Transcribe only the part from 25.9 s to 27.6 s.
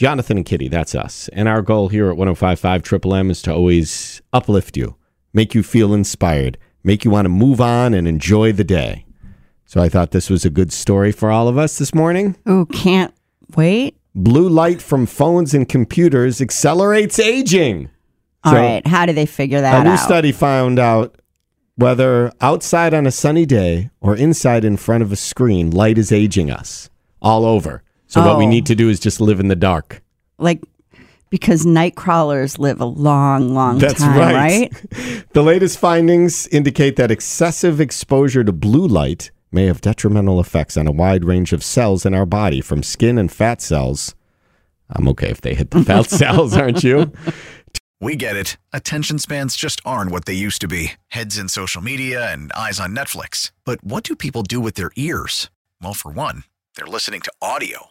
is aging us all